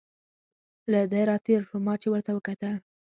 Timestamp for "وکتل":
2.33-2.75